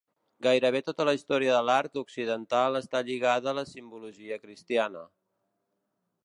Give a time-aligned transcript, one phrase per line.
[0.45, 5.05] Gairebé tota la història de l'art occidental està lligada a la simbologia cristiana.